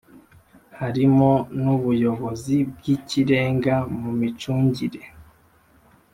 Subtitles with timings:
[0.79, 1.31] harimo
[1.61, 5.03] n ubuyobozi bw ikirenga mu micungire